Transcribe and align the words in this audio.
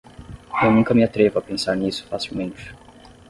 Eu 0.63 0.71
nunca 0.71 0.95
me 0.95 1.03
atrevo 1.03 1.37
a 1.37 1.43
pensar 1.43 1.75
nisso 1.77 2.07
facilmente 2.07 2.73